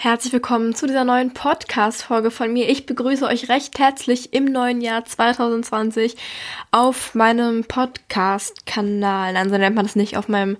[0.00, 2.68] Herzlich willkommen zu dieser neuen Podcast-Folge von mir.
[2.68, 6.16] Ich begrüße euch recht herzlich im neuen Jahr 2020
[6.70, 9.36] auf meinem Podcast-Kanal.
[9.36, 10.56] Also nennt man das nicht auf meinem,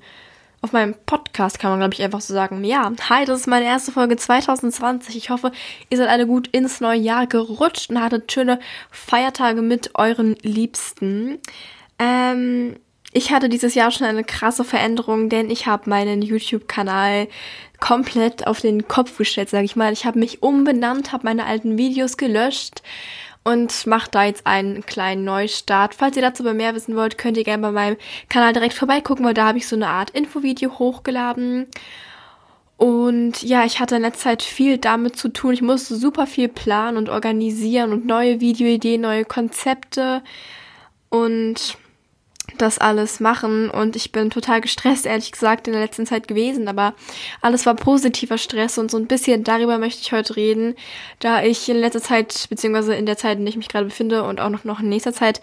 [0.60, 2.64] auf meinem Podcast, kann man glaube ich einfach so sagen.
[2.64, 5.16] Ja, hi, das ist meine erste Folge 2020.
[5.16, 5.52] Ich hoffe,
[5.88, 8.58] ihr seid alle gut ins neue Jahr gerutscht und hattet schöne
[8.90, 11.38] Feiertage mit euren Liebsten.
[12.00, 12.74] Ähm,
[13.12, 17.28] ich hatte dieses Jahr schon eine krasse Veränderung, denn ich habe meinen YouTube-Kanal
[17.80, 19.92] komplett auf den Kopf gestellt, sage ich mal.
[19.92, 22.82] Ich habe mich umbenannt, habe meine alten Videos gelöscht
[23.44, 25.94] und mache da jetzt einen kleinen Neustart.
[25.94, 27.96] Falls ihr dazu mehr wissen wollt, könnt ihr gerne bei meinem
[28.28, 31.66] Kanal direkt vorbeigucken, weil da habe ich so eine Art Infovideo hochgeladen.
[32.76, 35.54] Und ja, ich hatte in letzter Zeit viel damit zu tun.
[35.54, 40.22] Ich musste super viel planen und organisieren und neue Videoideen, neue Konzepte
[41.08, 41.78] und
[42.58, 46.68] das alles machen und ich bin total gestresst, ehrlich gesagt, in der letzten Zeit gewesen,
[46.68, 46.94] aber
[47.40, 50.74] alles war positiver Stress und so ein bisschen darüber möchte ich heute reden,
[51.18, 54.22] da ich in letzter Zeit, beziehungsweise in der Zeit, in der ich mich gerade befinde
[54.22, 55.40] und auch noch, noch in nächster Zeit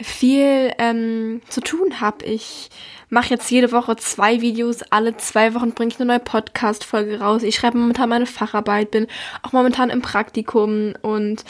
[0.00, 2.24] viel ähm, zu tun habe.
[2.24, 2.70] Ich
[3.10, 7.42] mache jetzt jede Woche zwei Videos, alle zwei Wochen bringe ich eine neue Podcast-Folge raus.
[7.42, 9.06] Ich schreibe momentan meine Facharbeit, bin
[9.42, 11.44] auch momentan im Praktikum und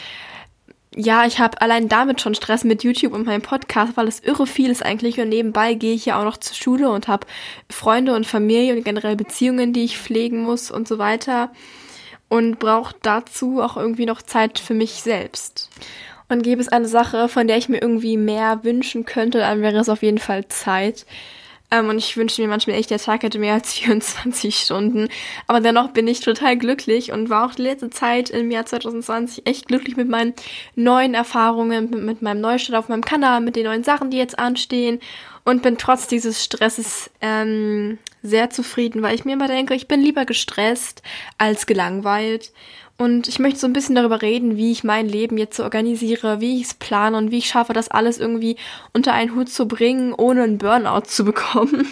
[0.99, 4.45] ja, ich habe allein damit schon Stress mit YouTube und meinem Podcast, weil es irre
[4.45, 5.17] viel ist eigentlich.
[5.21, 7.25] Und nebenbei gehe ich ja auch noch zur Schule und habe
[7.69, 11.51] Freunde und Familie und generell Beziehungen, die ich pflegen muss und so weiter.
[12.27, 15.69] Und brauche dazu auch irgendwie noch Zeit für mich selbst.
[16.27, 19.77] Und gäbe es eine Sache, von der ich mir irgendwie mehr wünschen könnte, dann wäre
[19.77, 21.05] es auf jeden Fall Zeit.
[21.71, 25.09] Ähm, und ich wünsche mir manchmal echt, der Tag hätte mehr als 24 Stunden.
[25.47, 29.45] Aber dennoch bin ich total glücklich und war auch die letzte Zeit im Jahr 2020
[29.45, 30.33] echt glücklich mit meinen
[30.75, 34.39] neuen Erfahrungen, mit, mit meinem Neustart auf meinem Kanal, mit den neuen Sachen, die jetzt
[34.39, 34.99] anstehen.
[35.49, 39.99] Und bin trotz dieses Stresses ähm, sehr zufrieden, weil ich mir immer denke, ich bin
[39.99, 41.01] lieber gestresst
[41.39, 42.51] als gelangweilt.
[42.99, 46.39] Und ich möchte so ein bisschen darüber reden, wie ich mein Leben jetzt so organisiere,
[46.39, 48.57] wie ich es plane und wie ich schaffe, das alles irgendwie
[48.93, 51.87] unter einen Hut zu bringen, ohne einen Burnout zu bekommen.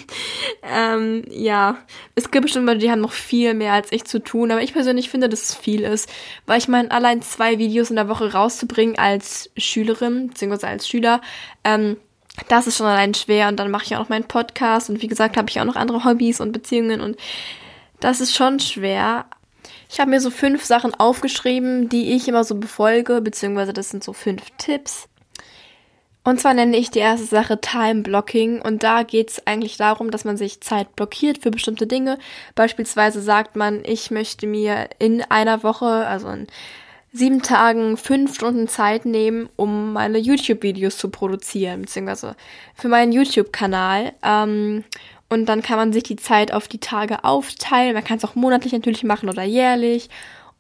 [0.61, 1.77] ähm, ja,
[2.13, 4.73] es gibt bestimmt Leute, die haben noch viel mehr als ich zu tun, aber ich
[4.73, 6.07] persönlich finde, dass es viel ist,
[6.45, 11.21] weil ich meine, allein zwei Videos in der Woche rauszubringen als Schülerin, beziehungsweise als Schüler,
[11.63, 11.97] ähm,
[12.47, 15.07] das ist schon allein schwer und dann mache ich auch noch meinen Podcast und wie
[15.07, 17.17] gesagt habe ich auch noch andere Hobbys und Beziehungen und
[17.99, 19.25] das ist schon schwer,
[19.89, 24.03] ich habe mir so fünf Sachen aufgeschrieben, die ich immer so befolge, beziehungsweise das sind
[24.03, 25.07] so fünf Tipps.
[26.23, 30.11] Und zwar nenne ich die erste Sache Time Blocking und da geht es eigentlich darum,
[30.11, 32.19] dass man sich Zeit blockiert für bestimmte Dinge.
[32.53, 36.47] Beispielsweise sagt man, ich möchte mir in einer Woche, also in
[37.17, 42.35] sieben Tagen, fünf Stunden Zeit nehmen, um meine YouTube-Videos zu produzieren, beziehungsweise
[42.75, 44.13] für meinen YouTube-Kanal.
[44.23, 44.83] Ähm,
[45.29, 47.93] und dann kann man sich die Zeit auf die Tage aufteilen.
[47.93, 50.09] Man kann es auch monatlich natürlich machen oder jährlich.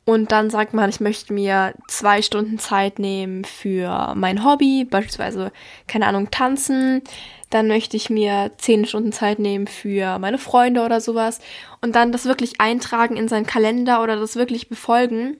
[0.03, 5.51] Und dann sagt man, ich möchte mir zwei Stunden Zeit nehmen für mein Hobby, beispielsweise,
[5.85, 7.01] keine Ahnung, tanzen.
[7.49, 11.39] Dann möchte ich mir zehn Stunden Zeit nehmen für meine Freunde oder sowas.
[11.81, 15.37] Und dann das wirklich eintragen in seinen Kalender oder das wirklich befolgen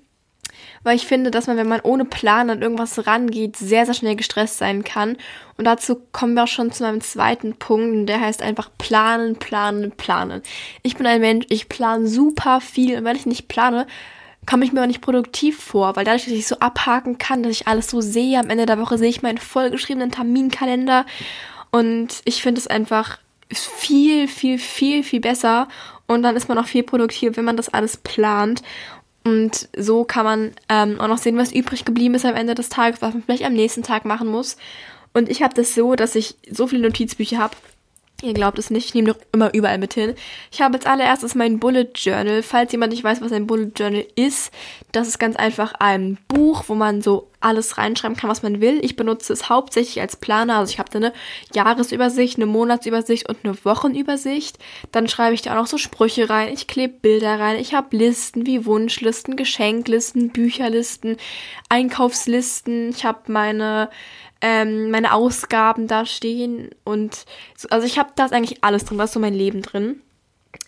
[0.84, 4.16] weil ich finde, dass man, wenn man ohne Plan an irgendwas rangeht, sehr, sehr schnell
[4.16, 5.18] gestresst sein kann.
[5.58, 9.36] Und dazu kommen wir auch schon zu meinem zweiten Punkt, und der heißt einfach planen,
[9.38, 10.42] planen, planen.
[10.84, 13.88] Ich bin ein Mensch, ich plane super viel und wenn ich nicht plane,
[14.46, 17.52] komme ich mir auch nicht produktiv vor, weil dadurch, dass ich so abhaken kann, dass
[17.52, 21.06] ich alles so sehe, am Ende der Woche sehe ich meinen vollgeschriebenen Terminkalender
[21.72, 23.20] und ich finde es einfach
[23.52, 25.68] viel, viel, viel, viel besser
[26.08, 28.64] und dann ist man auch viel produktiver, wenn man das alles plant.
[29.28, 32.70] Und so kann man ähm, auch noch sehen, was übrig geblieben ist am Ende des
[32.70, 34.56] Tages, was man vielleicht am nächsten Tag machen muss.
[35.14, 37.58] Und ich habe das so, dass ich so viele Notizbücher habe,
[38.24, 40.16] Ihr glaubt es nicht, ich nehme doch immer überall mit hin.
[40.52, 42.42] Ich habe als allererstes mein Bullet Journal.
[42.42, 44.52] Falls jemand nicht weiß, was ein Bullet Journal ist,
[44.92, 48.84] das ist ganz einfach ein Buch, wo man so alles reinschreiben kann, was man will.
[48.84, 50.58] Ich benutze es hauptsächlich als Planer.
[50.58, 51.14] Also ich habe da eine
[51.54, 54.58] Jahresübersicht, eine Monatsübersicht und eine Wochenübersicht.
[54.92, 56.52] Dann schreibe ich da auch noch so Sprüche rein.
[56.52, 57.60] Ich klebe Bilder rein.
[57.60, 61.18] Ich habe Listen wie Wunschlisten, Geschenklisten, Bücherlisten,
[61.70, 62.90] Einkaufslisten.
[62.90, 63.92] Ich habe meine
[64.42, 67.26] ähm, meine Ausgaben da stehen und
[67.56, 70.02] so, also ich habe das eigentlich alles drin, das ist so mein Leben drin.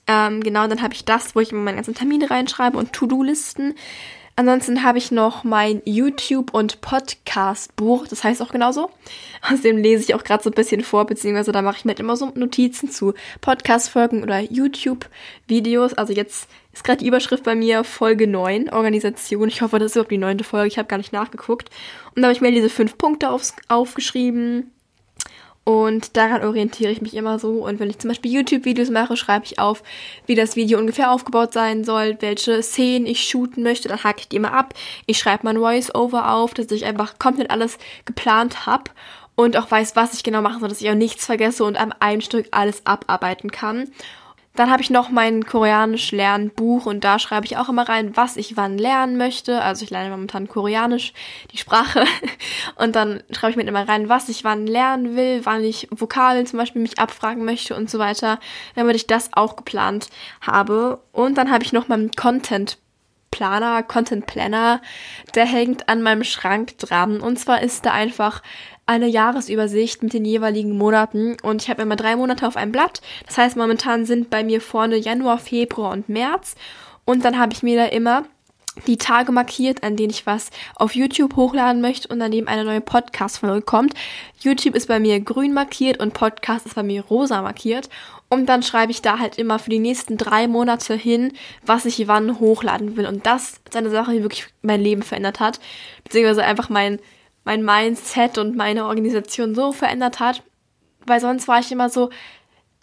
[0.07, 3.75] Ähm, genau, dann habe ich das, wo ich immer meine ganzen Termine reinschreibe und To-Do-Listen.
[4.39, 8.89] Ansonsten habe ich noch mein YouTube- und Podcast-Buch, das heißt auch genauso.
[9.41, 11.89] Aus dem lese ich auch gerade so ein bisschen vor, beziehungsweise da mache ich mir
[11.89, 15.93] halt immer so Notizen zu Podcast-Folgen oder YouTube-Videos.
[15.95, 19.49] Also jetzt ist gerade die Überschrift bei mir Folge 9, Organisation.
[19.49, 21.69] Ich hoffe, das ist überhaupt die neunte Folge, ich habe gar nicht nachgeguckt.
[22.15, 24.71] Und da habe ich mir diese fünf Punkte aufs, aufgeschrieben.
[25.69, 27.63] Und daran orientiere ich mich immer so.
[27.63, 29.83] Und wenn ich zum Beispiel YouTube-Videos mache, schreibe ich auf,
[30.25, 33.87] wie das Video ungefähr aufgebaut sein soll, welche Szenen ich shooten möchte.
[33.87, 34.73] Dann hake ich die immer ab.
[35.05, 38.85] Ich schreibe mein Voice-Over auf, dass ich einfach komplett alles geplant habe
[39.35, 41.93] und auch weiß, was ich genau machen soll, dass ich auch nichts vergesse und am
[41.99, 43.91] einem Stück alles abarbeiten kann.
[44.55, 48.35] Dann habe ich noch mein Koreanisch Lernbuch und da schreibe ich auch immer rein, was
[48.35, 49.61] ich wann lernen möchte.
[49.61, 51.13] Also ich lerne momentan Koreanisch,
[51.51, 52.03] die Sprache.
[52.75, 56.45] Und dann schreibe ich mir immer rein, was ich wann lernen will, wann ich Vokalen
[56.45, 58.39] zum Beispiel mich abfragen möchte und so weiter,
[58.75, 60.09] damit ich das auch geplant
[60.41, 60.99] habe.
[61.11, 62.77] Und dann habe ich noch meinen Content
[63.31, 64.81] Planer, Content Planner,
[65.35, 67.21] der hängt an meinem Schrank dran.
[67.21, 68.41] Und zwar ist da einfach
[68.89, 73.01] eine Jahresübersicht mit den jeweiligen Monaten und ich habe immer drei Monate auf einem Blatt.
[73.27, 76.55] Das heißt, momentan sind bei mir vorne Januar, Februar und März
[77.05, 78.25] und dann habe ich mir da immer
[78.87, 82.63] die Tage markiert, an denen ich was auf YouTube hochladen möchte und an dem eine
[82.63, 83.93] neue Podcast-Folge kommt.
[84.39, 87.89] YouTube ist bei mir grün markiert und Podcast ist bei mir rosa markiert.
[88.27, 91.33] Und dann schreibe ich da halt immer für die nächsten drei Monate hin,
[91.63, 93.05] was ich wann hochladen will.
[93.05, 95.59] Und das ist eine Sache, die wirklich mein Leben verändert hat.
[96.03, 96.99] Beziehungsweise einfach mein
[97.43, 100.43] mein Mindset und meine Organisation so verändert hat.
[101.05, 102.09] Weil sonst war ich immer so,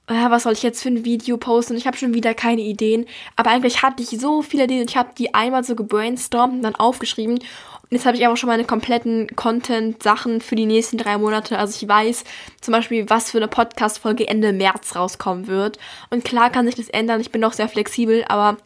[0.09, 1.73] ja, was soll ich jetzt für ein Video posten?
[1.73, 3.07] Und ich habe schon wieder keine Ideen.
[3.35, 4.87] Aber eigentlich hatte ich so viele Ideen.
[4.89, 7.39] Ich habe die einmal so gebrainstormt und dann aufgeschrieben.
[7.39, 11.59] Und jetzt habe ich aber schon meine kompletten Content-Sachen für die nächsten drei Monate.
[11.59, 12.25] Also ich weiß
[12.61, 15.79] zum Beispiel, was für eine Podcast-Folge Ende März rauskommen wird.
[16.11, 17.21] Und klar kann sich das ändern.
[17.21, 18.59] Ich bin noch sehr flexibel, aber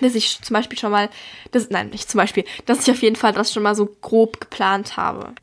[0.00, 1.08] dass ich zum Beispiel schon mal,
[1.50, 4.40] das, nein, nicht zum Beispiel, dass ich auf jeden Fall das schon mal so grob
[4.40, 5.34] geplant habe.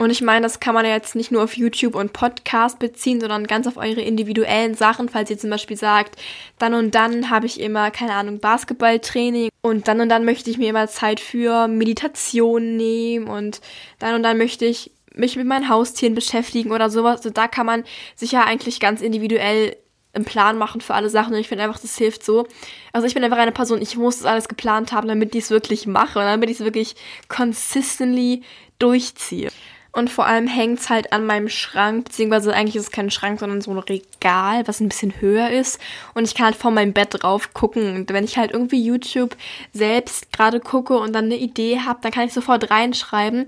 [0.00, 3.20] Und ich meine, das kann man ja jetzt nicht nur auf YouTube und Podcast beziehen,
[3.20, 5.10] sondern ganz auf eure individuellen Sachen.
[5.10, 6.18] Falls ihr zum Beispiel sagt,
[6.58, 10.56] dann und dann habe ich immer, keine Ahnung, Basketballtraining und dann und dann möchte ich
[10.56, 13.60] mir immer Zeit für Meditation nehmen und
[13.98, 17.18] dann und dann möchte ich mich mit meinen Haustieren beschäftigen oder sowas.
[17.18, 17.84] Also da kann man
[18.16, 19.76] sich ja eigentlich ganz individuell
[20.12, 22.46] einen Plan machen für alle Sachen und ich finde einfach, das hilft so.
[22.92, 25.50] Also ich bin einfach eine Person, ich muss das alles geplant haben, damit ich es
[25.50, 26.96] wirklich mache und damit ich es wirklich
[27.28, 28.42] consistently
[28.78, 29.50] durchziehe.
[29.92, 33.60] Und vor allem hängt's halt an meinem Schrank, beziehungsweise eigentlich ist es kein Schrank, sondern
[33.60, 35.80] so ein Regal, was ein bisschen höher ist.
[36.14, 37.96] Und ich kann halt vor meinem Bett drauf gucken.
[37.96, 39.36] Und wenn ich halt irgendwie YouTube
[39.72, 43.46] selbst gerade gucke und dann eine Idee habe, dann kann ich sofort reinschreiben.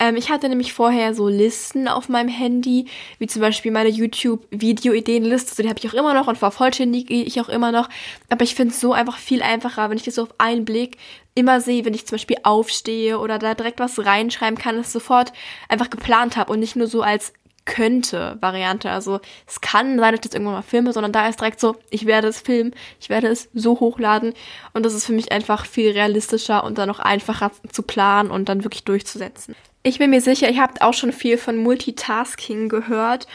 [0.00, 2.86] Ähm, ich hatte nämlich vorher so Listen auf meinem Handy,
[3.18, 5.50] wie zum Beispiel meine YouTube-Video-Ideenliste.
[5.50, 7.88] Also die habe ich auch immer noch und vervollständige ich auch immer noch.
[8.28, 10.98] Aber ich finde es so einfach viel einfacher, wenn ich das so auf einen Blick
[11.34, 15.32] immer sehe, wenn ich zum Beispiel aufstehe oder da direkt was reinschreiben kann, das sofort
[15.68, 17.32] einfach geplant habe und nicht nur so als
[17.64, 18.90] könnte Variante.
[18.90, 21.76] Also es kann sein, dass ich das irgendwann mal filme, sondern da ist direkt so,
[21.90, 24.34] ich werde es filmen, ich werde es so hochladen
[24.74, 28.48] und das ist für mich einfach viel realistischer und dann noch einfacher zu planen und
[28.48, 29.56] dann wirklich durchzusetzen.
[29.82, 33.26] Ich bin mir sicher, ihr habt auch schon viel von Multitasking gehört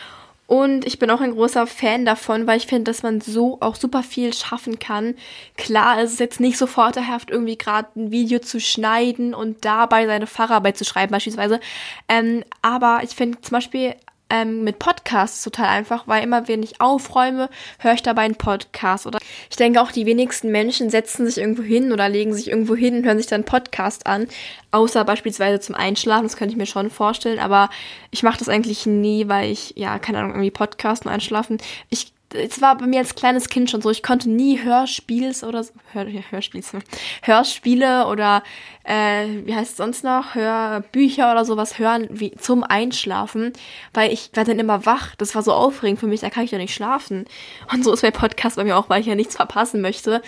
[0.49, 3.75] und ich bin auch ein großer Fan davon, weil ich finde, dass man so auch
[3.75, 5.13] super viel schaffen kann.
[5.57, 10.07] Klar, es ist jetzt nicht so vorteilhaft, irgendwie gerade ein Video zu schneiden und dabei
[10.07, 11.59] seine Facharbeit zu schreiben beispielsweise.
[12.07, 13.93] Ähm, aber ich finde zum Beispiel
[14.29, 17.49] ähm, mit Podcasts total einfach, weil immer wenn ich aufräume,
[17.79, 19.07] höre ich dabei einen Podcast.
[19.07, 22.75] Oder ich denke auch, die wenigsten Menschen setzen sich irgendwo hin oder legen sich irgendwo
[22.75, 24.27] hin und hören sich dann Podcast an.
[24.71, 27.69] Außer beispielsweise zum Einschlafen, das könnte ich mir schon vorstellen, aber
[28.11, 31.57] ich mache das eigentlich nie, weil ich, ja, keine Ahnung, irgendwie Podcast und Einschlafen.
[31.89, 35.63] Ich es war bei mir als kleines Kind schon so, ich konnte nie Hörspiels oder
[35.63, 36.73] so, Hör, Hörspiels,
[37.23, 38.43] Hörspiele oder
[38.83, 43.53] äh, wie heißt es sonst noch, Hörbücher oder sowas hören wie zum Einschlafen,
[43.93, 45.15] weil ich war dann immer wach.
[45.15, 47.25] Das war so aufregend für mich, da kann ich ja nicht schlafen.
[47.71, 50.21] Und so ist mein Podcast bei mir auch, weil ich ja nichts verpassen möchte.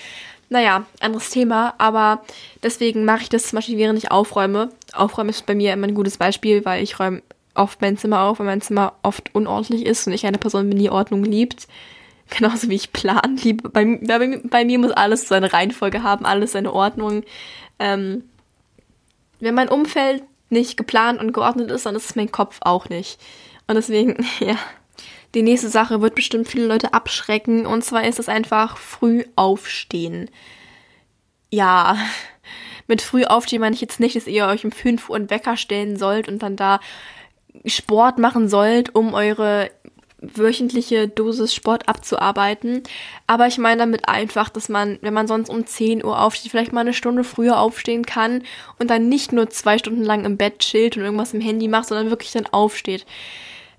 [0.50, 2.24] Naja, anderes Thema, aber
[2.62, 4.70] deswegen mache ich das zum Beispiel, während ich aufräume.
[4.91, 7.22] Aufräumen ist bei mir immer ein gutes Beispiel, weil ich räume
[7.55, 10.79] oft mein Zimmer auf, weil mein Zimmer oft unordentlich ist und ich eine Person bin,
[10.79, 11.67] die Ordnung liebt.
[12.29, 13.70] Genauso wie ich Plan liebe.
[13.70, 17.24] Bei, bei, bei mir muss alles seine Reihenfolge haben, alles seine Ordnung.
[17.77, 18.24] Ähm,
[19.39, 23.20] wenn mein Umfeld nicht geplant und geordnet ist, dann ist es mein Kopf auch nicht.
[23.67, 24.55] Und deswegen, ja.
[25.34, 27.65] Die nächste Sache wird bestimmt viele Leute abschrecken.
[27.65, 30.29] Und zwar ist es einfach früh aufstehen.
[31.50, 31.98] Ja,
[32.88, 35.58] mit früh aufstehen meine ich jetzt nicht, dass ihr euch um 5 Uhr einen Wecker
[35.58, 36.79] stellen sollt und dann da
[37.65, 39.70] Sport machen sollt, um eure
[40.22, 42.84] wöchentliche Dosis Sport abzuarbeiten.
[43.27, 46.74] Aber ich meine damit einfach, dass man, wenn man sonst um 10 Uhr aufsteht, vielleicht
[46.74, 48.43] mal eine Stunde früher aufstehen kann
[48.79, 51.88] und dann nicht nur zwei Stunden lang im Bett chillt und irgendwas im Handy macht,
[51.88, 53.05] sondern wirklich dann aufsteht.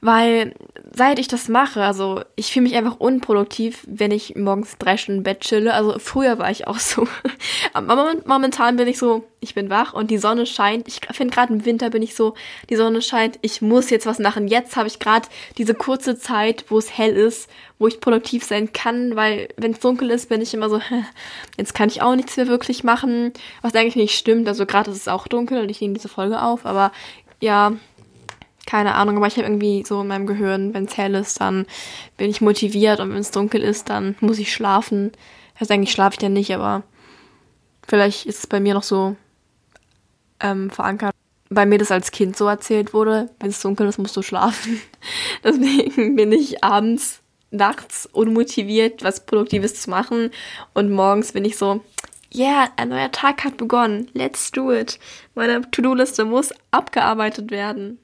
[0.05, 0.53] Weil
[0.93, 5.21] seit ich das mache, also ich fühle mich einfach unproduktiv, wenn ich morgens drei Stunden
[5.21, 5.73] im Bett chille.
[5.73, 7.07] Also früher war ich auch so.
[7.73, 10.89] Aber momentan bin ich so, ich bin wach und die Sonne scheint.
[10.89, 12.35] Ich finde gerade im Winter bin ich so,
[12.69, 14.49] die Sonne scheint, ich muss jetzt was machen.
[14.49, 18.73] Jetzt habe ich gerade diese kurze Zeit, wo es hell ist, wo ich produktiv sein
[18.73, 20.81] kann, weil wenn es dunkel ist, bin ich immer so,
[21.57, 23.33] jetzt kann ich auch nichts mehr wirklich machen.
[23.63, 24.49] Was eigentlich nicht stimmt.
[24.49, 26.91] Also gerade ist es auch dunkel und ich nehme diese Folge auf, aber
[27.41, 27.73] ja,
[28.67, 31.67] keine Ahnung, aber ich habe irgendwie so in meinem Gehirn, wenn es hell ist, dann
[32.17, 35.13] bin ich motiviert und wenn es dunkel ist, dann muss ich schlafen.
[35.59, 36.83] Also eigentlich schlafe ich ja nicht, aber
[37.87, 39.17] vielleicht ist es bei mir noch so
[40.41, 41.15] ähm, verankert.
[41.51, 44.81] Bei mir das als Kind so erzählt wurde, wenn es dunkel ist, musst du schlafen.
[45.45, 50.31] Deswegen bin ich abends, nachts unmotiviert, was Produktives zu machen
[50.73, 51.83] und morgens bin ich so,
[52.35, 54.99] yeah, ein neuer Tag hat begonnen, let's do it.
[55.35, 57.99] Meine To-Do-Liste muss abgearbeitet werden.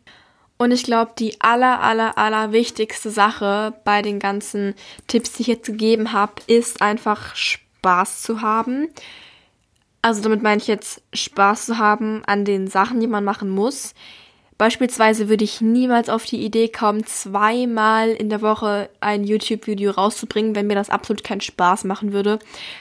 [0.59, 4.75] Und ich glaube, die aller, aller, aller wichtigste Sache bei den ganzen
[5.07, 8.88] Tipps, die ich jetzt gegeben habe, ist einfach Spaß zu haben.
[10.03, 13.95] Also damit meine ich jetzt Spaß zu haben an den Sachen, die man machen muss.
[14.59, 20.57] Beispielsweise würde ich niemals auf die Idee kommen, zweimal in der Woche ein YouTube-Video rauszubringen,
[20.57, 22.41] wenn mir das absolut keinen Spaß machen würde.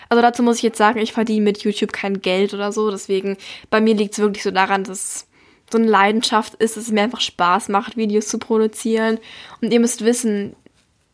[0.10, 2.90] Also dazu muss ich jetzt sagen, ich verdiene mit YouTube kein Geld oder so.
[2.90, 3.38] Deswegen,
[3.70, 5.28] bei mir liegt es wirklich so daran, dass
[5.72, 9.20] so eine Leidenschaft ist, dass es mir einfach Spaß macht, Videos zu produzieren.
[9.62, 10.56] Und ihr müsst wissen,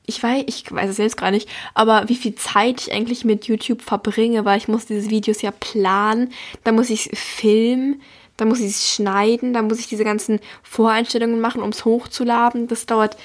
[0.06, 3.46] ich weiß, ich weiß es selbst gar nicht, aber wie viel Zeit ich eigentlich mit
[3.46, 6.32] YouTube verbringe, weil ich muss diese Videos ja planen,
[6.64, 8.02] dann muss ich filmen,
[8.38, 12.68] dann muss ich es schneiden, dann muss ich diese ganzen Voreinstellungen machen, um es hochzuladen.
[12.68, 13.16] Das dauert,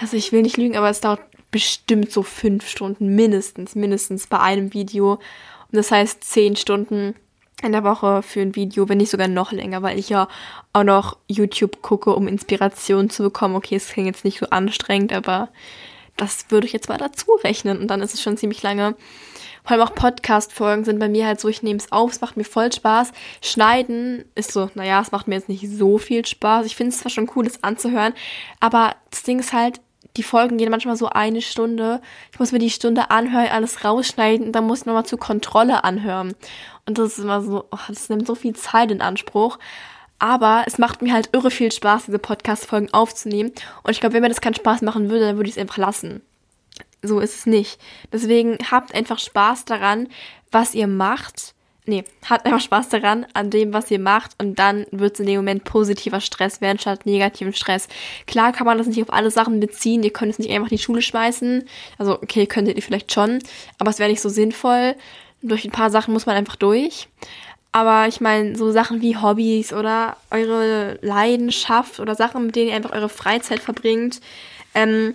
[0.00, 1.20] also ich will nicht lügen, aber es dauert
[1.50, 5.14] bestimmt so fünf Stunden mindestens, mindestens bei einem Video.
[5.14, 5.20] Und
[5.72, 7.14] das heißt zehn Stunden
[7.62, 10.28] in der Woche für ein Video, wenn nicht sogar noch länger, weil ich ja
[10.72, 13.54] auch noch YouTube gucke, um Inspiration zu bekommen.
[13.54, 15.48] Okay, es klingt jetzt nicht so anstrengend, aber
[16.16, 18.94] das würde ich jetzt mal dazu rechnen und dann ist es schon ziemlich lange.
[19.64, 22.36] Vor allem auch Podcast-Folgen sind bei mir halt so, ich nehme es auf, es macht
[22.36, 23.12] mir voll Spaß.
[23.40, 26.66] Schneiden ist so, naja, es macht mir jetzt nicht so viel Spaß.
[26.66, 28.12] Ich finde es zwar schon cool, das anzuhören,
[28.58, 29.80] aber das Ding ist halt,
[30.16, 32.00] die Folgen gehen manchmal so eine Stunde.
[32.32, 35.84] Ich muss mir die Stunde anhören, alles rausschneiden und dann muss ich nochmal zur Kontrolle
[35.84, 36.34] anhören.
[36.86, 39.58] Und das ist immer so, oh, das nimmt so viel Zeit in Anspruch.
[40.18, 43.52] Aber es macht mir halt irre viel Spaß, diese Podcast-Folgen aufzunehmen.
[43.82, 45.78] Und ich glaube, wenn mir das keinen Spaß machen würde, dann würde ich es einfach
[45.78, 46.22] lassen.
[47.02, 47.80] So ist es nicht.
[48.12, 50.08] Deswegen habt einfach Spaß daran,
[50.52, 51.54] was ihr macht.
[51.84, 54.40] Nee, habt einfach Spaß daran, an dem, was ihr macht.
[54.40, 57.88] Und dann wird es in dem Moment positiver Stress werden, statt negativen Stress.
[58.26, 60.04] Klar kann man das nicht auf alle Sachen beziehen.
[60.04, 61.64] Ihr könnt es nicht einfach in die Schule schmeißen.
[61.98, 63.40] Also, okay, könntet ihr vielleicht schon.
[63.78, 64.94] Aber es wäre nicht so sinnvoll
[65.42, 67.08] durch ein paar Sachen muss man einfach durch.
[67.72, 72.76] Aber ich meine, so Sachen wie Hobbys oder eure Leidenschaft oder Sachen, mit denen ihr
[72.76, 74.20] einfach eure Freizeit verbringt,
[74.74, 75.14] ähm,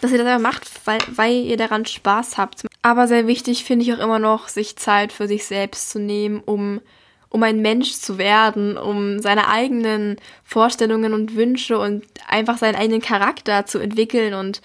[0.00, 2.64] dass ihr das einfach macht, weil, weil ihr daran Spaß habt.
[2.82, 6.40] Aber sehr wichtig finde ich auch immer noch, sich Zeit für sich selbst zu nehmen,
[6.40, 6.80] um,
[7.28, 13.02] um ein Mensch zu werden, um seine eigenen Vorstellungen und Wünsche und einfach seinen eigenen
[13.02, 14.34] Charakter zu entwickeln.
[14.34, 14.62] Und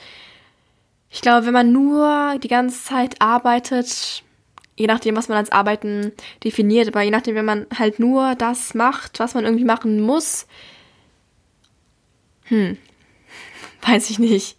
[1.10, 4.24] ich glaube, wenn man nur die ganze Zeit arbeitet,
[4.76, 6.12] je nachdem, was man als Arbeiten
[6.44, 10.48] definiert, aber je nachdem, wenn man halt nur das macht, was man irgendwie machen muss,
[12.46, 12.78] hm,
[13.88, 14.58] weiß ich nicht.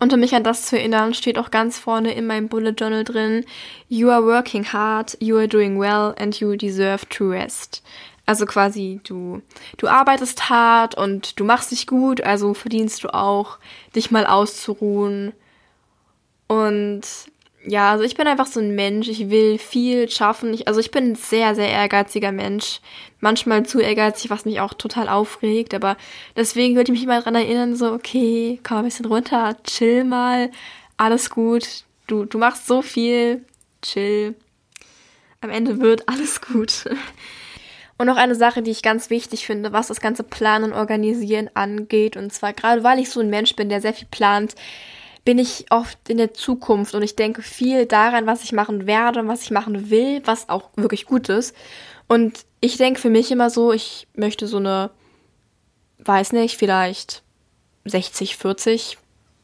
[0.00, 3.04] Und um mich an das zu erinnern, steht auch ganz vorne in meinem Bullet Journal
[3.04, 3.44] drin,
[3.88, 7.82] You are working hard, you are doing well and you deserve to rest.
[8.24, 9.42] Also quasi, du,
[9.78, 13.58] du arbeitest hart und du machst dich gut, also verdienst du auch,
[13.96, 15.32] dich mal auszuruhen.
[16.46, 17.02] Und
[17.66, 19.08] ja, also ich bin einfach so ein Mensch.
[19.08, 20.54] Ich will viel schaffen.
[20.54, 22.80] Ich, also ich bin ein sehr, sehr ehrgeiziger Mensch.
[23.20, 25.74] Manchmal zu ehrgeizig, was mich auch total aufregt.
[25.74, 25.96] Aber
[26.36, 30.50] deswegen würde ich mich mal dran erinnern, so, okay, komm ein bisschen runter, chill mal,
[30.96, 31.84] alles gut.
[32.06, 33.44] Du, du machst so viel,
[33.82, 34.34] chill.
[35.40, 36.84] Am Ende wird alles gut.
[37.98, 41.50] Und noch eine Sache, die ich ganz wichtig finde, was das ganze Planen und Organisieren
[41.54, 42.16] angeht.
[42.16, 44.54] Und zwar gerade, weil ich so ein Mensch bin, der sehr viel plant,
[45.28, 49.20] bin ich oft in der Zukunft und ich denke viel daran, was ich machen werde
[49.20, 51.54] und was ich machen will, was auch wirklich gut ist.
[52.06, 54.88] Und ich denke für mich immer so, ich möchte so eine,
[55.98, 57.22] weiß nicht, vielleicht
[57.84, 58.96] 60, 40,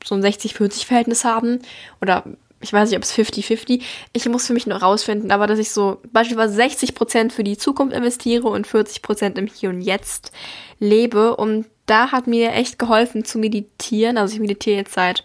[0.03, 1.61] so ein 60-40 Verhältnis haben.
[2.01, 2.25] Oder
[2.63, 3.83] ich weiß nicht, ob es 50-50.
[4.15, 7.95] Ich muss für mich noch rausfinden, aber dass ich so beispielsweise 60% für die Zukunft
[7.95, 10.33] investiere und 40% im Hier und Jetzt
[10.79, 11.37] lebe.
[11.37, 14.17] Und da hat mir echt geholfen zu meditieren.
[14.17, 15.25] Also ich meditiere jetzt seit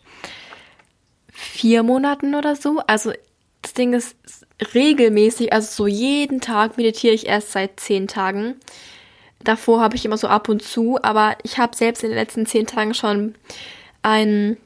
[1.39, 2.81] vier Monaten oder so.
[2.87, 3.13] Also
[3.61, 4.15] das Ding ist
[4.73, 8.55] regelmäßig, also so jeden Tag meditiere ich erst seit zehn Tagen.
[9.43, 12.45] Davor habe ich immer so ab und zu, aber ich habe selbst in den letzten
[12.45, 13.35] zehn Tagen schon
[14.01, 14.57] einen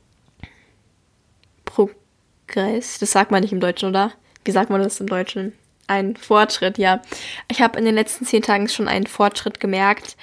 [1.66, 4.12] Progress, das sagt man nicht im Deutschen, oder?
[4.44, 5.54] Wie sagt man das im Deutschen?
[5.88, 7.02] Ein Fortschritt, ja.
[7.50, 10.18] Ich habe in den letzten zehn Tagen schon einen Fortschritt gemerkt.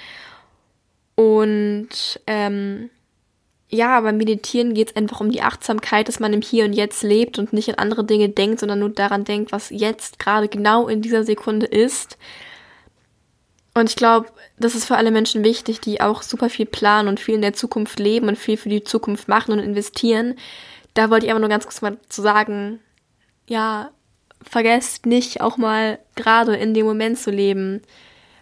[1.15, 2.89] Und ähm,
[3.71, 7.03] ja, beim Meditieren geht es einfach um die Achtsamkeit, dass man im Hier und Jetzt
[7.03, 10.89] lebt und nicht an andere Dinge denkt, sondern nur daran denkt, was jetzt gerade genau
[10.89, 12.17] in dieser Sekunde ist.
[13.73, 14.27] Und ich glaube,
[14.59, 17.53] das ist für alle Menschen wichtig, die auch super viel planen und viel in der
[17.53, 20.35] Zukunft leben und viel für die Zukunft machen und investieren.
[20.93, 22.79] Da wollte ich aber nur ganz kurz mal zu sagen,
[23.47, 23.91] ja,
[24.41, 27.81] vergesst nicht auch mal gerade in dem Moment zu leben.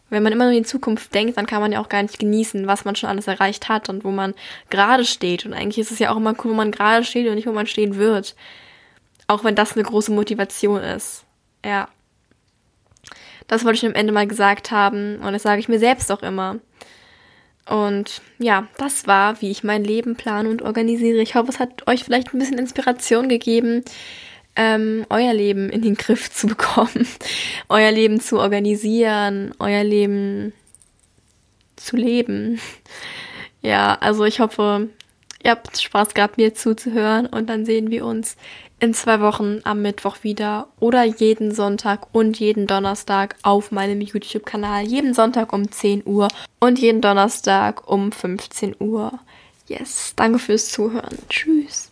[0.10, 2.20] Wenn man immer nur in die Zukunft denkt, dann kann man ja auch gar nicht
[2.20, 4.34] genießen, was man schon alles erreicht hat und wo man
[4.70, 5.46] gerade steht.
[5.46, 7.52] Und eigentlich ist es ja auch immer cool, wo man gerade steht und nicht, wo
[7.52, 8.36] man stehen wird.
[9.28, 11.26] Auch wenn das eine große Motivation ist.
[11.64, 11.88] Ja.
[13.48, 16.22] Das wollte ich am Ende mal gesagt haben und das sage ich mir selbst auch
[16.22, 16.60] immer.
[17.70, 21.22] Und ja, das war, wie ich mein Leben plane und organisiere.
[21.22, 23.84] Ich hoffe, es hat euch vielleicht ein bisschen Inspiration gegeben,
[24.60, 27.08] ähm, euer Leben in den Griff zu bekommen,
[27.70, 30.54] euer Leben zu organisieren, euer Leben
[31.76, 32.60] zu leben.
[33.62, 34.88] Ja, also ich hoffe,
[35.44, 38.38] ihr habt Spaß gehabt, mir zuzuhören und dann sehen wir uns
[38.80, 44.86] in zwei Wochen am Mittwoch wieder oder jeden Sonntag und jeden Donnerstag auf meinem YouTube-Kanal.
[44.86, 46.30] Jeden Sonntag um 10 Uhr
[46.62, 49.20] und jeden Donnerstag um 15 Uhr.
[49.68, 51.18] Yes, danke fürs Zuhören.
[51.28, 51.89] Tschüss.